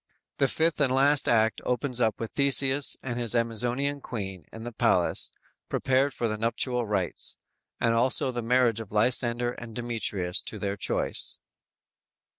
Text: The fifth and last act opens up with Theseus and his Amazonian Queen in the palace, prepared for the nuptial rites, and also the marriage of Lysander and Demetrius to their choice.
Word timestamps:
The 0.37 0.47
fifth 0.47 0.81
and 0.81 0.91
last 0.91 1.29
act 1.29 1.61
opens 1.63 2.01
up 2.01 2.19
with 2.19 2.31
Theseus 2.31 2.97
and 3.03 3.19
his 3.19 3.35
Amazonian 3.35 4.01
Queen 4.01 4.45
in 4.51 4.63
the 4.63 4.71
palace, 4.71 5.31
prepared 5.69 6.11
for 6.11 6.27
the 6.27 6.39
nuptial 6.39 6.87
rites, 6.87 7.37
and 7.79 7.93
also 7.93 8.31
the 8.31 8.41
marriage 8.41 8.79
of 8.79 8.91
Lysander 8.91 9.51
and 9.51 9.75
Demetrius 9.75 10.41
to 10.41 10.57
their 10.57 10.75
choice. 10.75 11.37